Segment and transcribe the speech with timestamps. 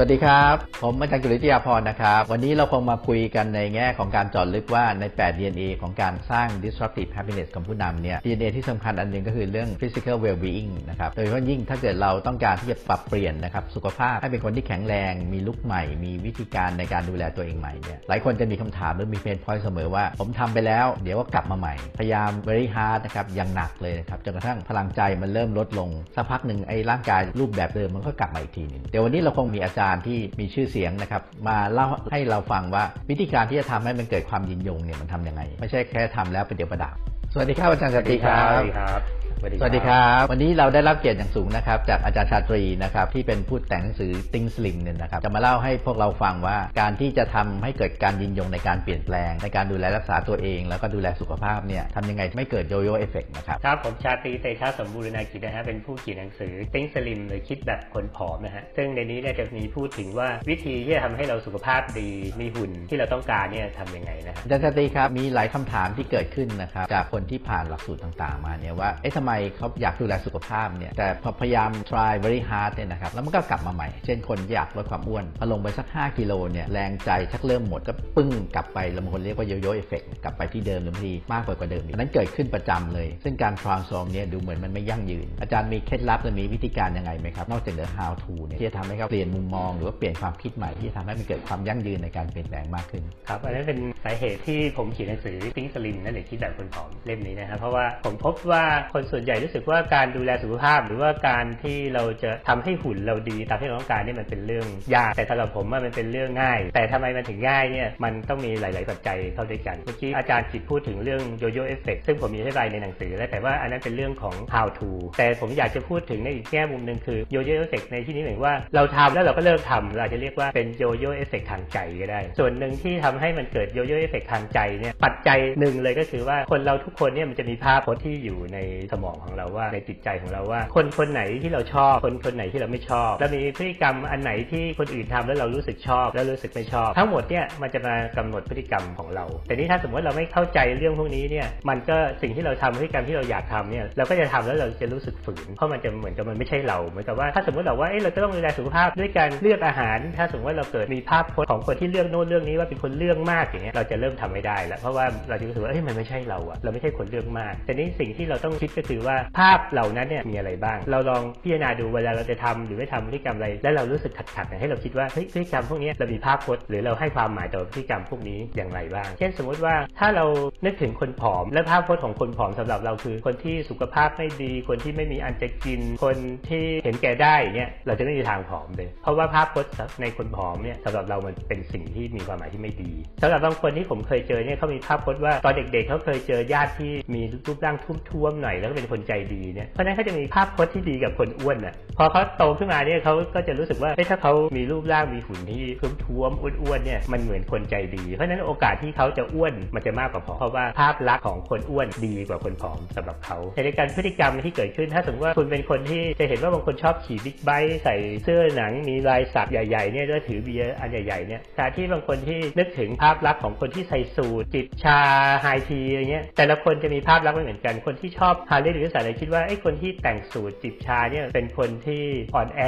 [0.00, 15.12] สวัสดีครับ ผมอาจารย์กุลิตยาพรนะครับ วันนี้เราคงมาคุยกันในแง่ของการจอดลึกว่าใน 8 DNA ของการสร้าง disruptive happiness ของผู้นำเนี่ย DNA ที่สำคัญอันหนึ่งก็คือเรื่อง physical well-being นะครับ โดยเฉพาะยิ่งถ้าเกิดเราต้องการที่จะปรับเปลี่ยนนะครับสุขภาพให้เป็นคนที่แข็งแรง
[15.32, 36.94] มีลุกใหม่ มีวิธีการในการดูแลตัวเองใหม่เนี่ยหลายคนจะมีคำถามหรือมีเพนพอยต์เสมอว่า ผมทำไปแล้ว เดี๋ยวก็กลับมาใหม่ พยายาม very hard นะครับอย่างหนักเลยนะครับจนกระทั่งพลังใจมันเริ่มลดลงสักพักหนึ่งไอ้ร่างกายรูปแบบเดิมมันก็กลับมาอีกทีหนึ่งเดี๋ยววันนี้เราคงมีอาจารย์ที่มีชื่อเสียงนะครับมาเล่าให้เราฟังว่าวิธีการที่จะทำให้มันเกิดความยืนยงเนี่ยมันทำยังไง ไม่ใช่แค่ทำแล้วเป็นเดี๋ยวประด๋าว
[37.32, 39.00] สวัสดีครับอาจารย์สติครับ
[39.40, 71.70] สวัสดีครับสวัสดีครับ วันนี้เราได้รับเกียรติอย่างสูงนะครับจากอาจารย์ชาตรีนะครับที่เป็นผู้แต่งหนังสือ Think Slim เนี่ยนะครับจะมาเล่าให้พวกเราฟังว่าการที่จะทำให้เกิดการยืนยงในการเปลี่ยนแปลง ในการดูแลรักษาตัวเอง แล้วก็ดูแลสุขภาพเนี่ยทำยังไงไม่เกิด yoyo effect นะครับครับผมชาตรีเตชะสมบูรณากิจนะฮะเป็นผู้เขียนหนังสือ Think Slim หรือคิดแบบคนผอมนะฮะซึ่งในนี้เนี่ยจะมีพูดถึงว่าวิธีที่จะทำให้เราสุขภาพดีมีหุ่นที่เราต้องการเนี่ยทำยังไงนะฮะอาจารย์ชาตรีครับมีหลายคำถามที่เกิดขึ้นนะครับจากคนที่ผ่านหลักสูตรต่าง ๆ มาเนี่ยว่าเอ๊ะทำไมเขาอยากดูแลสุขภาพเนี่ยแต่พอพยายาม
[71.90, 88.12] try very hard เนี่ยนะครับแล้วมันก็กลับมาใหม่ เช่นคนอยากลดความอ้วนพอลงไปสัก 5 กิโลเนี่ยแรงใจชักเริ่มหมดก็ปึ้งกลับไปบางคนเรียกว่า yoyo effect กลับไปที่เดิมหรือบางทีมากกว่าเดิมอีกนั้นเกิดขึ้นประจำเลย ซึ่งการ transform เนี่ยดูเหมือนมันไม่ยั่งยืน อาจารย์มีเคล็ดลับหรือมีวิธีการยังไงไหมครับนอกจากเรื่อง how
[88.22, 114.90] to เนี่ยที่จะทำให้เขาเปลี่ยนมุมมองหรือว่าเปลี่ยนความคิดใหม่ที่จะทำให้มันเกิดความยั่งยืนในการเปลี่ยนแปลงมากขึ้นครับอันนั้นเป็นสาเหตุที่ผมเขียนหนังสือ Think Slim นั่นหรือคิดแบบคนผอมเล่มนี้นะครับเพราะว่าผมพบว่าคนส่วนใหญ่รู้สึกว่าการดูแลสุขภาพ หรือว่าการที่เราจะทำให้หุ่นเราดีตามที่เราต้องการนี่มันเป็นเรื่องยากแต่สำหรับผมว่ามันเป็นเรื่องง่าย แต่ทำไมมันถึงง่ายเนี่ยมันต้องมีหลาย ๆ ปัจจัยเข้าด้วยกัน เมื่อกี้อาจารย์จิตพูดถึงเรื่อง yoyo effect ซึ่งผมมีอธิบายในหนังสือแล้วแต่ว่าอันนั้นเป็นเรื่องของ how to
[115.18, 128.58] แต่ผมอยากจะพูดถึงในอีกแง่มุมหนึ่งคือ yoyo effect ในที่นี้หมายว่าเราทำแล้วเราก็เลิกทำเราอาจจะเรียกว่าเป็น yoyo effect ทางใจก็ได้ ส่วนหนึ่งที่ทำให้มันเกิด yoyo effect ทางใจเนี่ยปัจจัยหนึ่งเลยก็คือว่าคนเราทุกคนเนี่ยมันจะมีภาพพจน์ที่อยู่ใน
[128.92, 170.26] สมองของเราว่าในจิตใจของเราว่า คนคนไหนที่เราชอบ คนคนไหนที่เราไม่ชอบ แล้วมีพฤติกรรมอันไหนที่คนอื่นทำแล้วเรารู้สึกชอบ แล้วรู้สึกไม่ชอบ ทั้งหมดเนี่ยมันจะมากำหนดพฤติกรรมของเรา แต่นี่ถ้าสมมติเราไม่เข้าใจเรื่องพวกนี้เนี่ยมันก็สิ่งที่เราทำพฤติกรรมที่เราอยากทำเนี่ยเราก็จะทำแล้วเราจะรู้สึกฝืน เพราะมันจะเหมือนกับมันไม่ใช่เราเหมือนกับว่าถ้าสมมติเราว่าเอ้เราจะต้องดูแลสุขภาพด้วยการเลือกอาหาร ถ้าสมมติว่าเราเกิดมีภาพพจน์ของคนที่เลือกโน้นเรื่องนี้ว่าเป็นคนเรื่องมากอย่างเงี้ยเราจะเริ่มทำไม่ได้แล้วเพราะว่าเราจะรู้สึกว่าเอ้ยมันไม่ใช่เราอะเราไม่ใช่คนเรื่องมาก แต่นี่สิ่งที่เราต้องคิดก็คือว่าภาพเหล่านั้นเนี่ยมีอะไรบ้าง เราลองพิจารณาดูเวลาเราจะทำหรือไม่ทำพฤติกรรมอะไร แล้วเรารู้สึกขัดๆเนี่ยให้เราคิดว่าเฮ้ยพฤติกรรมพวกนี้เรามีภาพพจน์หรือเราให้ความหมายต่อพฤติกรรมพวกนี้อย่างไรบ้าง เช่นสมมติว่าถ้าเรา
[170.64, 176.16] นึกถึงคนผอม และภาพพจน์ของคนผอมสำหรับเราคือ คนที่สุขภาพไม่ดี คนที่ไม่มีอันจะกิน คน
[176.48, 182.92] ที่เห็นแก่ได้เนี่ยเราจะไม่มีทางผอมเลย เพราะว่าภาพพจน์ในคนผอมเนี่ยสำหรับเรามันเป็นสิ่งที่มีความหมายที่ไม่ดี
[183.22, 187.94] สำหรับบางคนที่ผมเคยเจอเนี่ยเขามีภาพพจน์ว่าตอนเด็กๆเขาเคยเจอญาติที่มีรูปร่างทุ่
[188.32, 195.62] มๆหน่อยแล้วก็เป็นคนใจดีเนี่ยเพราะนั้นเขาจะมีภาพพจน์ที่ดีกับคนอ้วนอะพอเขาโตขึ้นมาเนี่ยเขาก็จะรู้สึกว่าเฮ้ยถ้าเขามีรูปร่างมีหุ่นที่
[196.04, 214.98] ท้วมๆอ้วนๆเนี่ยมันเหมือนคนใจดี เพราะนั้นโอกาสที่เขาจะอ้วนมันจะมากกว่าผอมเพราะว่าภาพลักษณ์ของคนอ้วนดีกว่าคนผอมสำหรับเขาในการพฤติกรรมที่เกิดขึ้นถ้าสมมติว่าคุณเป็นคนที่จะเห็นว่าบางคนชอบขี่บิ๊กไบค์ใส่เสื้อหนังมีลายสักใหญ่ๆเนี่ยแล้วถือเบียร์อันใหญ่ๆเนี่ยแต่ที่บางคนที่นึกถึงภาพลักษณ์ของคนที่ใส่สูทจิบชา
[215.40, 222.60] high tea อะไรเงี้ยแต่ละคนจะมีภาพลักษณ์ไม่เหมือนกันคนที่ชอบฮาร์เลย์หรือสายคิดว่าไอ้คนที่แต่งสูทจิบชาเนี่ยเป็นคนที่อ่อนแอ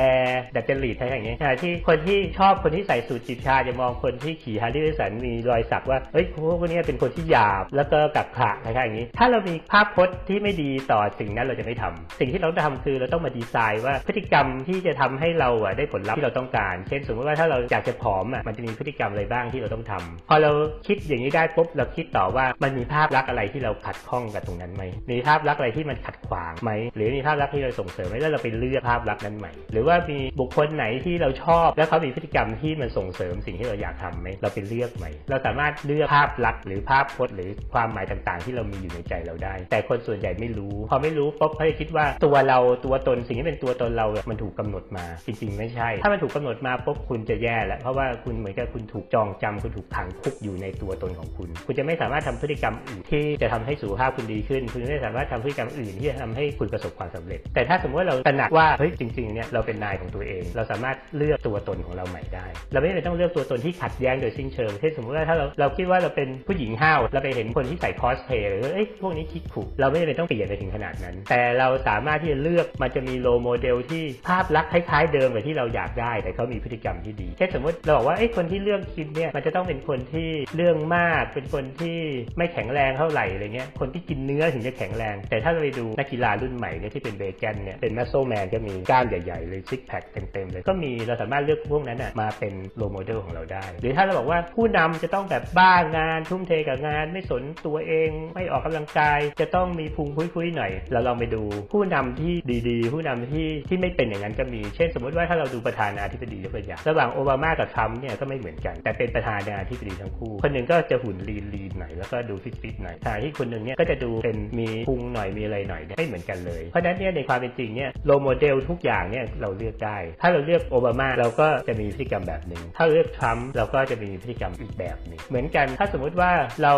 [0.57, 20.51] ดัดจริตอะไรอย่างเงี้ยขณะที่คนที่ชอบคนที่ใส่สูทจิบชาจะมองคนที่ขี่ Harley-Davidson มีรอยสักว่าเอ้ยพวกนี้เป็นคนที่หยาบแล้วก็กักขฬะอะไรอย่างงี้ ถ้าเรามีภาพพจน์ที่ไม่ดีต่อสิ่งนั้นเราจะไม่ทำสิ่งที่เราต้องทำคือเราต้องมาดีไซน์ว่าพฤติกรรมที่จะทำให้เราอะได้ผลลัพธ์ที่เราต้องการ เช่นสมมติว่าถ้าเราอยากจะผอมอะมันจะมีพฤติกรรมอะไรบ้างที่เราต้องทำพอเรา
[20.87, 73.15] คิดอย่างนี้ได้ปุ๊บเราคิดต่อว่ามันมีภาพลักษณ์อะไรที่เราขัดข้องกับตรงนั้นไหมมีภาพลักษณ์อะไรที่มันขัดขวางไหมหรือมีภาพลักษณ์ที่เราส่งเสริมไหมแล้วเราไปเลือกภาพลักษณ์นั้นใหม่ หรือว่ามีบุคคลไหนที่เราชอบ แล้วเขามีพฤติกรรมที่มันส่งเสริมสิ่งที่เราอยากทำไหมเราไปเลือกใหม่ เราสามารถเลือกภาพลักษณ์หรือภาพพจน์หรือความหมายต่างๆ ที่เรามีอยู่ในใจเราได้ แต่คนส่วนใหญ่ไม่รู้ พอไม่รู้ปุ๊บเขาจะคิดว่าตัวเราตัวตนสิ่งที่เป็นตัวตนเรา มันถูกกาหนดมาจริงๆ ไม่ใช่ ถ้ามันถูกกาหนดมาปุ๊บคุณจะแย่แล้วเพราะว่าคุณเหมือนกับคุณถูกจองจำคุณถูกขังคุกอยู่ในตัวตนของคุณ คุณจะไม่สามารถทำพฤติกรรมอื่นที่จะทำให้สุขภาพคุณดีขึ้น คุณไม่สามารถทำพฤติกรรมอื่นที่จะทำให้คุณประสบความสำเร็จ แต่ถ้าสมมติว่าเราตระหนักว่าเฮ้ยจริงๆเนี่ยเราเป็นนายของตัวเอง เราสามารถเลือกตัวตนของเราใหม่ได้ เราไม่จำเป็นต้องเลือกตัวตนที่ขัดแย้งโดยสิ้นเชิงเช่นสมมติว่าถ้าเราเราคิดว่าเราเป็นผู้หญิงห้าวเราไปเห็นคนที่ใส่คอสเพลย์หรือเอ้ยพวกนี้คิกขุเราไม่จำเป็นต้องเปลี่ยนไปถึงขนาดนั้น แต่เราสามารถที่จะเลือกมันจะมี
[73.21, 81.99] role model ที่ภาพลักษณ์คล้ายๆเดิมกับที่เราอยากได้ แต่เขามีพฤติกรรมที่ดีเช่นสมมติเราบอกว่าเอ้ยคนที่เลือกกินเนี่ยมันจะต้องเป็นคนที่เรื่องมาก เป็นคนที่
[82.39, 99.21] ไม่แข็งแรงเท่าไหร่อะไรเงี้ยคนที่กินเนื้อถึงจะแข็งแรง แต่ถ้าเราไปดูนักกีฬารุ่นใหม่เนี่ยที่เป็นเบแกนเนี่ยเป็น muscle man ก็มีกล้ามใหญ่ ๆ เลย six pack เต็มๆเลยก็มีเราสามารถเลือกพวกนั้นน่ะมาเป็น role model ของเราได้ หรือถ้าเราบอกว่าผู้นำจะต้องแบบบ้างาน ทุ่มเทกับงาน ไม่สนตัวเองไม่ออกกำลังกาย
[99.41, 101.43] จะต้องมีพุงพุ้ยๆหน่อย เราลองไปดู
[101.73, 102.35] ผู้นำที่
[102.69, 125.67] ดีๆ ผู้นำที่ที่ไม่เป็นอย่างนั้นก็มี เช่น สมมติว่าถ้าเราดูประธานาธิบดียกตัวอย่างระหว่างโอบามากับทรัมป์เนี่ยก็ไม่เหมือนกัน แต่เป็นประธานาธิบดีทั้งคู่ คนหนึ่งก็จะหุ่น lean lean หน่อยแล้วก็ดูฟิตฟิตหน่อยขณะที่คนหนึ่งเนี่ยก็จะดูเป็นมีพุงหน่อยมีอะไรหน่อยเนี่ยไม่เหมือนกันเลย เพราะฉะนั้นเนี่ยในความเป็นจริงเนี่ย role model ทุกอย่างเนี่ยเราเลือกได้ ถ้าเราเลือกโอบามาเราก็จะมีพฤติกรรมแบบหนึ่ง ถ้าเลือกทรัมป์เราก็จะมีพฤติกรรมอีกแบบหนึ่ง เหมือนกัน
[125.79, 126.31] ถ้าสมมุติว่า
[126.63, 126.75] เรา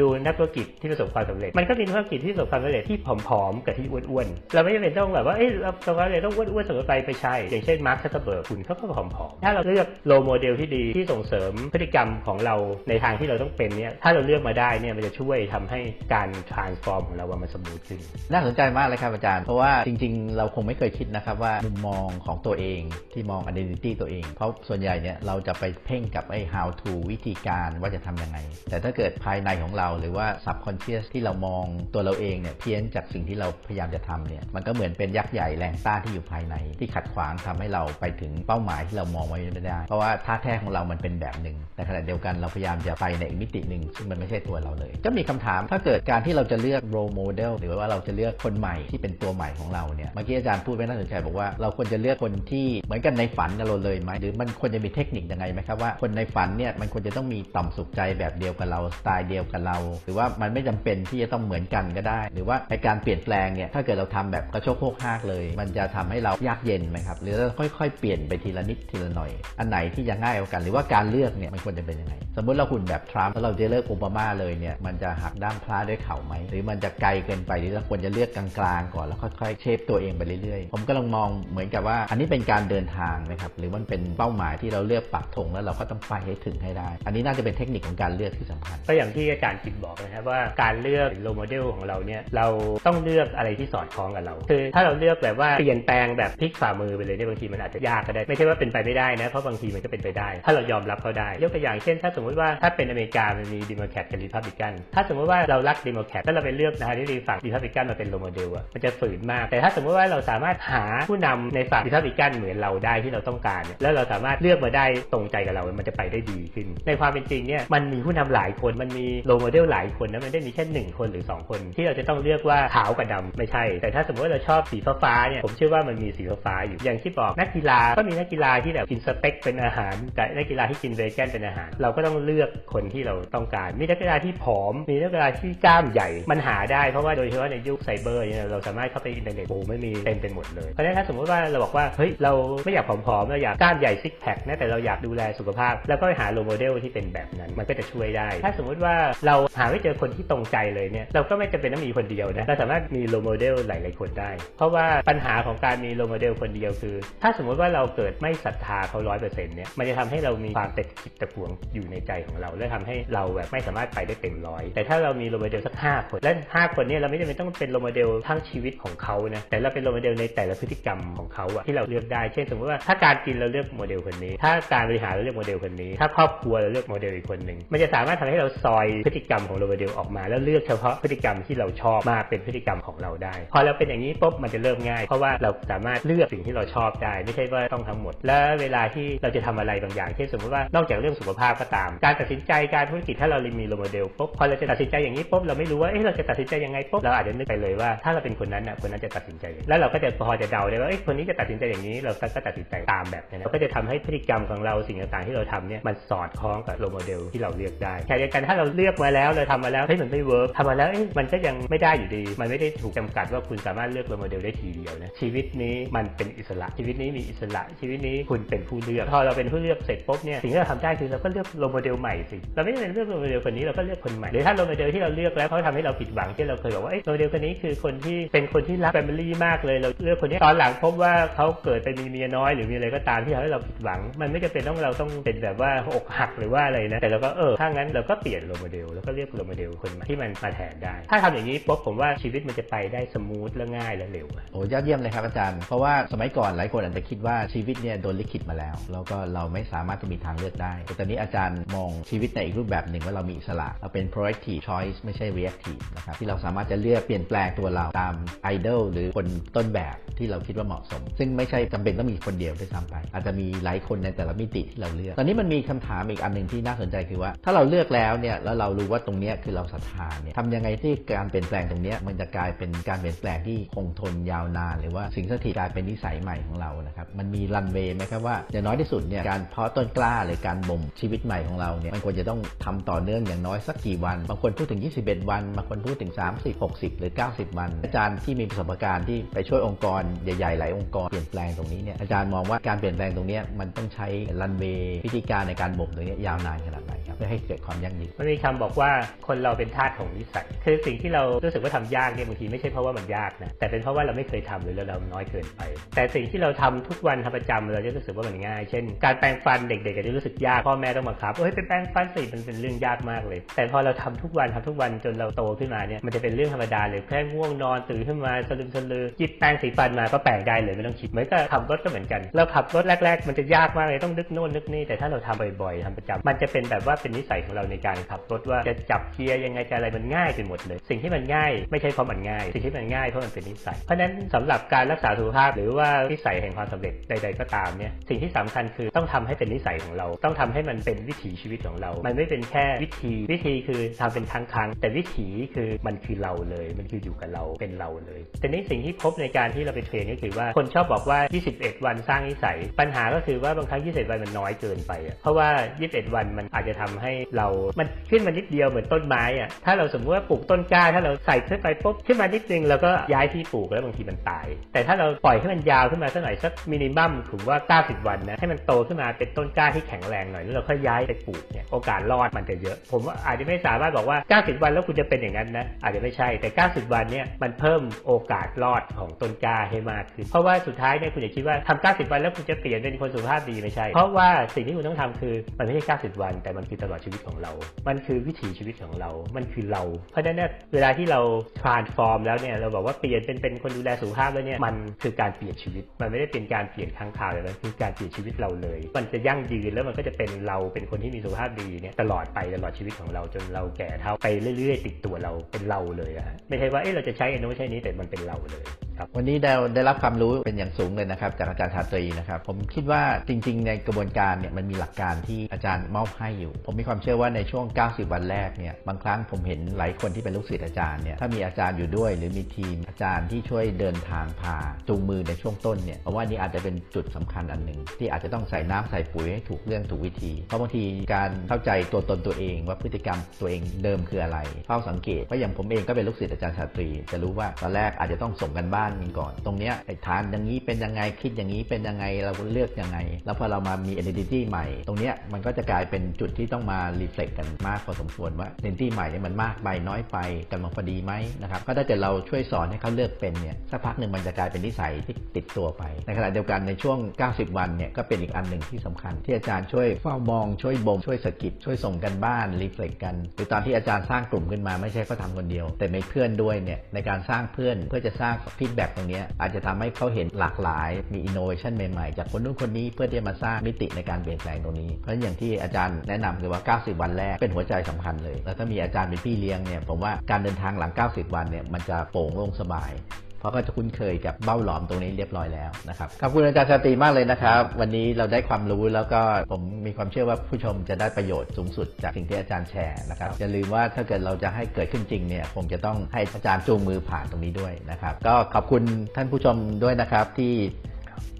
[0.00, 2.98] ดูนักธุรกิจที่ประสบความสำเร็จ มันก็มีธุรกิจที่ประสบความสำเร็จที่
[3.28, 12.56] ผอมๆกับที่อ้วนๆ เราไม่จำเป็นต้องแบบว่า เอ้ยเราประสบความสำเร็จต้องอ้วนๆเสมอไปไปใช่ อย่างเช่นมาร์คซักเคอร์เบิร์กเขาก็ผอมๆ ถ้าเราเลือก role model ที่ดีที่ส่งเสริมพฤติกรรมของเรา
[12.88, 15.80] ในทางที่เราต้องเป็นเนี่ย ถ้าเราเลือกมาได้เนี่ยมันจะช่วยทำให้
[16.14, 18.00] การ transform ของเรามัน smooth ขึ้น
[18.32, 22.80] น่าสนใจมากเลยครับอาจารย์ เพราะว่าจริงๆ เราคงไม่เคยคิดนะครับว่ามุมมองของตัวเอง
[23.12, 28.38] ที่มอง identity ตัวเอง เพราะส่วนใหญ่เนี่ยเราจะไปเพ่งกับไอ้ how to วิธีการว่าจะทำยังไง
[28.70, 31.64] แต่ถ้าเกิดภายในของเราหรือว่า subconscious ที่เรามอง
[31.94, 67.46] ตัวเราเองเนี่ยเพี้ยนจากสิ่งที่เราพยายามจะทำเนี่ยมันก็เหมือนเป็นยักษ์ใหญ่แรงต้านที่อยู่ภายใน ที่ขัดขวางทำให้เราไปถึงเป้าหมายที่เรามองไว้ไม่ได้ เพราะว่าท่าแท้ของเรามันเป็นแบบหนึ่งแต่ขณะเดียวกันเราพยายามจะไปในอีกมิติหนึ่งซึ่งมันไม่ใช่ตัวเราเลย ก็มีคำถามถ้าเกิดการที่เราจะเลือก role model หรือว่าเราจะเลือกคนใหม่ที่เป็นตัวใหม่ของเราเนี่ยเมื่อกี้อาจารย์พูดไว้น่าสนใจบอกว่าเราควรจะเลือกคนที่เหมือนกันในฝันกับเราเลยไหมหรือมันควรจะมีเทคนิคยังไงไหมครับว่าคนในฝันเนี่ยมันควรจะต้องมีต่อมสุขใจแบบเดียวกับเราสไตล์เดียวกับเรา หรือว่ามันไม่จำเป็นที่จะต้องเหมือนกันก็ได้ หรือว่าในการเปลี่ยนแปลงเนี่ยถ้าเกิดเราทำแบบกระโชกโคกฮากเลย มันจะทำให้เรายากเย็นไหมครับหรือเรา
[67.78, 78.46] ค่อย ๆ เปลี่ยนไปทีละนิดทีละหน่อย อันไหนที่จะง่ายกว่ากัน หรือว่าการเลือกเนี่ยมันควรจะเป็นยังไงสมมติเราหุ่นแบบทรัมป์แล้วเราจะเลือกโอบามาเลยเนี่ยมันจะหักด้ามพลาด้วยเข่าไหมหรือมันจะไกลเกินไปหรือเราควรจะเลือกกลา
[78.78, 92.46] งๆก่อนแล้วค่อยๆเชฟตัวเองไปเรื่อยๆ ผมก็ลองมองเหมือนกับว่า อันนี้เป็นการเดินทางนะครับหรือมันเป็นเป้าหมายที่เราเลือกปักธงแล้วเราก็ต้องไปให้ถึงให้ได้ อันนี้น่าจะเป็นเทคนิคของการเลือกที่สำคัญ ก็อย่างที่อาจารย์กินบอกนะครับว่าการเลือก role model ของเราเนี่ยเรา
[92.86, 123.64] ต้องเลือกอะไรที่สอดคล้องกับเรา คือถ้าเราเลือกแบบว่าเปลี่ยนแปลงแบบพลิกฝ่ามือไปเลยเนี่ยบางทีมันอาจจะยากก็ได้ไม่ใช่ว่าเป็นไปไม่ได้นะเพราะบางทีมันก็เป็นไปได้ ถ้าเรายอมรับเขาได้ยกตัวอย่างเช่น ถ้าสมมติว่าถ้าเป็นอเมริกามันมีเดโมแครตกับรีพับลิกันถ้าสมมติว่าเรารักเดโมแครตแล้วเราไปเลือกนะฮะที่ฝั่งรีพับลิกันมาเป็น role model อะมันจะฝืนมาก แต่ถ้าสมมติว่าเราสามารถหาผู้นำในฝั่งรีพับลิกันเหมือนเราได้ที่เราต้องการเนี่ยแล้วเราสามารถเลือกมาได้ตรงใจกับเรา มันจะไปได้ดีขึ้น ในความเป็นจริงเนี่ยมันมีผู้นำหลายคนมันมี role model หลายคนนะมันไม่ได้มีแค่หนึ่งคนหรือ 2 คน ที่เราจะต้องเลือกว่าขาวกับดำไม่ใช่
[123.82, 142.32] แต่ถ้าสมมติว่าเราชอบสีฟ้าเนี่ยผมเชื่อว่ามันมีสีฟ้าอยู่อย่างที่บอกนักกีฬาก็มีนักกีฬาที่แบบกินสเต็กเป็นอาหารกับนักกีฬาที่กินเวแกนเป็นอาหาร เราก็ต้องเลือกคนที่เราต้องการ มีนักกีฬาที่ผอม มีนักกีฬาที่กล้ามใหญ่มันหาได้เพราะว่าโดยเฉพาะในยุคไซเบอร์เนี่ยเราสามารถเข้าไปอินเทอร์เน็ตโอ้โหมีเต็มไปหมดเลย เพราะฉะนั้นถ้าสมมติว่าเราบอกว่าเฮ้ยเรา
[142.64, 148.94] ไม่อยากผอมๆเราอยากกล้ามใหญ่ six pack นะแต่เราอยากดูแลสุขภาพ แล้วก็ไปหา role model ที่เป็นแบบนั้น มันก็จะช่วยได้ ถ้าสมมติว่า
[149.26, 169.82] เราหาไม่เจอคนที่ตรงใจเลยเนี่ยเราก็ไม่จำเป็นต้องมีคนเดียวนะเราสามารถมี role model หลายๆคนได้ เพราะว่าปัญหาของการมี role model คนเดียวคือ ถ้าสมมติว่าเราเกิดไม่ศรัทธาเขาร้อยเปอร์เซ็นต์เนี่ยมันจะทำให้เรามีความตะขิดตะขวงอยู่ในใจของเรา และทำให้เราแบบไม่สามารถไปได้เต็มร้อยแต่ถ้าเรามี role model สักห้าคนและห้าคนเนี่ยเราไม่จำเป็นต้องเป็น role model ทั้งชีวิตของเขานะแต่เราเป็น
[169.84, 191.90] role model ในแต่ละพฤติกรรมของเขาอะที่เราเลือกได้ เช่นสมมติว่าถ้าการกินเราเลือกโมเดลคนนี้ ถ้าการบริหารเราเลือกโมเดลคนนี้ ถ้าครอบครัวเราเลือกโมเดลอีกคนหนึ่งมันจะสามารถทำให้เราซอยพฤติกรรมของ role model ออกมา แล้วเลือกเฉพาะพฤติกรรมที่เราชอบมาเป็นพฤติกรรมของเราได้ พอเราเป็นอย่างนี้ปุ๊บมันจะเริ่มง่าย เพราะว่าเราสามารถเลือกสิ่งที่เราชอบได้ ไม่ใช่ว่าต้องทั้งหมด และเวลาที่เราจะทำอะไรบางอย่าง เช่นสมมติว่านอกจากเรื่องสุขภาพก็ตาม
[192.04, 221.46] การตัดสินใจการธุรกิจถ้าเรามี role model ปุ๊บพอเราจะตัดสินใจอย่างนี้ปุ๊บเราไม่รู้ว่าเอ๊ะเราจะตัดสินใจยังไงปุ๊บเราอาจจะนึกไปเลยว่าถ้าเราเป็นคนนั้นน่ะคนนั้นจะตัดสินใจอย่างนี้แล้วเราก็จะพอจะเดาได้ว่าเอ๊ะคนนี้จะตัดสินใจอย่างนี้ เราก็ตัดสินใจตามแบบนั้นเราก็จะทำให้พฤติกรรมของเราสิ่งต่างๆที่เราทำเนี่ยมันสอดคล้องกับ role model ที่เราเลือกได้เช่นเดียวกันถ้าเราเลือกมาแล้วเราทำมาแล้วเฮ้ยมันไม่ work ทำมาแล้วเอ๊ะมันก็ยังไม่ได้อยู่ดี มันไม่ได้ถูกจำกัดว่าคุณสามารถเลือก role model ได้ทีเดียวนะชีวิตนี้มันเป็นอิสระชีวิตนี้มีอิสระชีวิตนี้คุณเป็นผู้เลือก พอเราเป็นผู้เลือกเสร็จปุ๊บเนี่ยสิ่งที่เราทำได้คือเราก็เลือก
[221.58, 234.00] role model ใหม่สิเราไม่ได้เลือก role model คนนี้เราก็เลือกคนใหม่หรือถ้า role model ที่เราเลือกแล้วเขาทำให้เราผิดหวังเช่นเราเคยบอกว่า role model คนนี้คือคนที่เป็นคนที่รัก family มากเลยเราเลือกคนนี้ตอนหลังพบว่าเขาเกิดไปมีเมียน้อย หรือมีอะไรก็ตามที่ทำให้เราผิดหวัง
[234.20, 255.82] มันไม่จำเป็นต้องเราต้องเป็นแบบว่าอกหักหรือว่าอะไรนะแต่เราก็เออถ้างั้นเราก็เปลี่ยน role model แล้วก็เลือก role model คนที่มันมาแทนได้ ถ้าทำอย่างนี้ปุ๊บผมว่าชีวิตมันจะไปได้ smooth และง่ายและเร็วโอ้ยอดเยี่ยมเลยครับอาจารย์เพราะว่าสมัยก่อนหลายคนอาจจะคิดว่าชีวิตเนี่ยโดนลิขิตมาแล้ว แล้วก็เราไม่สามารถจะมีทางเลือกได้แต่ตอนนี้อาจารย์มองชีวิตในอีกรูปแบบหนึ่งว่าเรามีอิสระเราเป็น proactive choice ไม่ใช่ reactive
[255.96, 259.26] นะครับที่เราสามารถจะเลือกเปลี่ยนแปลงตัวเราตามไอดอลหรือคน
[259.56, 294.06] ต้นแบบที่เราคิดว่าเหมาะสม ซึ่งไม่ใช่จำเป็นต้องมีคนเดียวด้วยซ้ำไป อาจจะมีหลายคนในแต่ละมิติที่เราเลือก ตอนนี้มันมีคำถามอีกอันหนึ่งที่น่าสนใจคือว่า ถ้าเราเลือกแล้วเนี่ยแล้วเรารู้ว่าตรงนี้คือเราศรัทธาเนี่ยทำยังไงที่การเปลี่ยนแปลงตรงนี้มันจะกลายเป็นการเปลี่ยนแปลงที่คงทนยาวนาน หรือว่าสิ่งสถิตกลายเป็นนิสัยใหม่ของเรานะครับมันมีรันเวย์ไหมครับว่าอย่างน้อยที่สุดเนี่ยการเพาะต้นกล้าหรือการบ่มชีวิตใหม่ของเราเนี่ยมันควรจะต้องทำต่อเนื่องอย่างน้อยสักกี่วัน บางคนพูดถึง 21 วันบางคนพูดถึง 30 60 หรือ90 วัน อาจารย์ที่มีประสบการณ์ที่ไปช่วยองค์กรใหญ่ๆหลายองค์กรเปลี่ยนแปลงตรงนี้เนี่ยอาจารย์มองว่าการเปลี่ยนแปลงตรงนี้มันต้องใช้
[294.40, 298.90] รันเวย์วิธีการในการบ่มตรงนี้ยาวนานขนาดไหนครับเพื่อให้เกิดความยั่งยืนมันมีคำบอกว่า
[299.26, 305.60] คนเราเป็นทาสของนิสัยคือสิ่งที่เรารู้สึกว่าทำยากเนี่ยบางทีไม่ใช่เพราะว่ามันยากนะแต่เป็นเพราะว่าเราไม่เคยทำหรือเราเราน้อยเกินไป
[305.94, 351.18] แต่สิ่งที่เราทำทุกวันทำประจำเราจะรู้สึกว่ามันง่าย เช่น การแปรงฟันเด็กๆอาจจะรู้สึกยากพ่อแม่ต้องบังคับเอ้ยไปแปรงฟันสิมันเป็นเรื่องยากมากเลย แต่พอเราทำทุกวันทำทุกวันจนเราโตขึ้นมาเนี่ยมันจะเป็นเรื่องธรรมดาเลยแค่ง่วงนอนตื่นขึ้นมาสลืมสลือหยิบแปรงสีฟันมาก็แปรงได้เลยไม่ต้องคิดเหมือนกับขับรถก็เหมือนกันเราขับรถแรก ๆ มันจะยากมากเลยต้องนึกโน่นนึกนี่แต่ถ้าเราทำบ่อยๆทำประจำมันจะเป็นแบบว่าเป็นนิสัยของเราในการขับรถว่าจะจับเกียร์ยังไงจะอะไรมันง่ายไปหมดเลย สิ่งที่มันง่ายไม่ใช่เพราะมันง่าย สิ่งที่มันง่ายเพราะมันเป็นนิสัย เพราะฉะนั้นสำหรับการรักษาสุขภาพหรือว่านิสัยแห่งความสำเร็จใด ๆ ก็ตามเนี่ยสิ่งที่สำคัญคือต้องทำให้เป็นนิสัยของเรา ต้องทำให้มันเป็นวิถีชีวิตของเรา มันไม่เป็นแค่วิธีวิธีคือทำเป็นครั้งครั้งๆแต่วิถีคือมันคือเราเลยมันคืออยู่กับเราเป็นเราเลยแต่นี้สิ่งที่พบในการที่เราไปเทรนก็คือว่าคนชอบบอกว่า
[351.52, 355.48] 21 วันสร้างนิสัย ปัญหาก็คือว่าบางครั้ง 21 วันมันน้อยเกินไปอะเพราะว่า
[355.82, 357.46] 21 วันมันอาจจะทำให้เรา
[357.78, 387.52] มันขึ้นมานิดเดียวเหมือนต้นไม้อะถ้าเราสมมติว่าปลูกต้นกล้า ถ้าเราใส่ขึ้นไปปุ๊บขึ้นมานิดนึงเราก็ย้ายที่ปลูกแล้วบางทีมันตาย แต่ถ้าเราปล่อยให้มันยาวขึ้นมาสักหน่อยสักมินิมัมถือว่า 90 วันนะให้มันโตขึ้นมาเป็นต้นกล้าที่แข็งแรงหน่อยแล้วเราค่อยย้ายไปปลูกเนี่ยโอกาสรอดมันจะเยอะ ผมว่าอาจจะไม่สามารถบอกว่า 90 วันแล้วคุณจะเป็นอย่างนั้นนะอาจจะไม่ใช่แต่ 90 วันเนี่ยมันเพิ่มโอกาสรอดของต้นกล้าให้มากขึ้น เพราะว่าสุดท้ายเนี่ยคุณอย่าคิดว่าทำ90 วันแล้วคุณจะเปลี่ยนเป็นคนสุขภาพดีไม่ใช่ เพราะว่าสิ่งที่คุณต้องทำคือมันไม่ใช่ 90 วัน แต่มันคือตลอดชีวิตของเรา
[387.88, 390.42] มันคือวิถีชีวิตของเรา มันคือเรา เพราะฉะนั้น
[390.74, 391.20] เวลาที่เรา
[391.60, 408.62] transform แล้วเนี่ยเราบอกว่าเปลี่ยนเป็นเป็นคนดูแลสุขภาพแล้วเนี่ยมันคือการเปลี่ยนชีวิต มันไม่ได้เป็นการเปลี่ยนครั้งคราวแต่มันคือการเปลี่ยนชีวิตเราเลย มันจะยั่งยืนแล้วมันก็จะเป็นเราเป็นคนที่มีสุขภาพดีเนี่ยตลอดไปตลอดชีวิตของเราจนเราแก่เท่าไปเรื่อย ๆ ติดตัวเราเป็นเราเลยอะไม่ใช่ว่าเอ๊ะเราจะใช้อันนู้นใช่นี้แต่มันเป็นเราเลย
[408.98, 424.56] ครับวันนี้ได้ได้รับความรู้เป็นอย่างสูงเลยนะครับ จากอาจารย์ชาตรีนะครับ ผมคิดว่าจริง ๆ ในกระบวนการเนี่ยมันมีหลักการที่อาจารย์มอบให้อยู่ ผมมีความเชื่อว่าในช่วง 90 วันแรกเนี่ยบางครั้งผมเห็นหลายคนที่เป็นลูกศิษย์อาจารย์เนี่ยถ้ามีอาจารย์อยู่ด้วย หรือมีทีมอาจารย์ที่ช่วยเดินทางพา
[424.88, 430.84] จูงมือในช่วงต้นเนี่ยเพราะว่านี่อาจจะเป็นจุดสำคัญอันหนึ่งที่อาจจะต้องใส่น้ำใส่ปุ๋ยให้ถูกเรื่องถูกวิธีเพราะบางที
[431.14, 450.16] การเข้าใจตัวตนตัวเอง ว่าพฤติกรรมตัวเองเดิมคืออะไรเฝ้าสังเกตเพราะอย่างผมเองก็เป็นลูกศิษย์อาจารย์ชาตรี จะรู้ว่าตอนแรกอาจจะต้องส่งกันบ้านกันก่อน ตรงเนี้ยไอ้ฐานอย่างนี้เป็นยังไงคิดอย่างนี้เป็นยังไงเราเลือกยังไง แล้วพอเรามามี identity ใหม่ ตรงเนี้ยมันก็จะกลายเป็นจุดที่ต้องมา reflect กันมากพอสมควรว่า identity ใหม่เนี่ยมันมากไปน้อยไป
[450.52, 451.12] กำลังพอดีไหม
[451.42, 468.34] นะครับก็ถ้าเกิดเราช่วยสอนให้เขาเลือกเป็นเนี่ยสักพักหนึ่งมันจะกลายเป็นนิสัยที่ติดตัวไป ในขณะเดียวกันในช่วง 90 วันเนี่ยก็เป็นอีกอันหนึ่งที่สำคัญ ที่อาจารย์ช่วยเฝ้ามองช่วยบ่มช่วยสะกิดช่วยส่งกันบ้าน reflect กันหรือตอนที่อาจารย์สร้างกลุ่มขึ้นมาไม่ใช่เขาทำคนเดียว แต่มีเพื่อนด้วยเนี่ยในการสร้างเพื่อนเพื่อจะสร้าง
[468.76, 482.90] แบบตรงนี้อาจจะทำให้เขาเห็นหลากหลาย มีอินโนเวชันใหม่ๆ จากคนนู้นคนนี้เพื่อที่จะมาสร้างมิติในการเปลี่ยนแปลงตรงนี้ เพราะอย่างที่อาจารย์แนะนำคือว่า 90 วันแรกเป็นหัวใจสำคัญเลย แล้วถ้ามีอาจารย์เป็นพี่เลี้ยงเนี่ยผมว่าการเดินทางหลัง 90 วันเนี่ยมันจะโปร่งโล่งสบาย
[483.38, 489.20] เพราะก็จะคุ้นเคยกับเบ้าหลอมตรงนี้เรียบร้อยแล้วนะครับขอบคุณอาจารย์ชาตรีมากเลยนะครับ วันนี้เราได้ความรู้แล้วก็
[489.52, 498.82] ผมมีความเชื่อว่าผู้ชมจะได้ประโยชน์สูงสุดจากสิ่งที่อาจารย์แชร์นะครับอย่าลืมว่าถ้าเกิดเราจะให้เกิดขึ้นจริงเนี่ยคงจะต้องให้อาจารย์จูงมือผ่านตรงนี้ด้วยนะครับ ก็ขอบคุณ
[499.16, 500.54] ท่านผู้ชมด้วยนะครับที่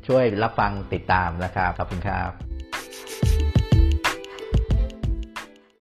[0.08, 3.35] ช่วยรับฟังติดตามนะครับขอบคุณครับ